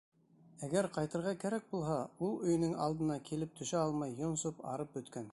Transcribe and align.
Әгәр 0.67 0.87
ҡайтырға 0.93 1.33
кәрәк 1.43 1.67
булһа, 1.73 1.97
ул 2.27 2.33
өйөнөң 2.47 2.73
алдына 2.85 3.17
килеп 3.27 3.53
төшә 3.61 3.83
алмай 3.83 4.17
йонсоп, 4.23 4.65
арып 4.73 4.97
бөткән. 4.97 5.29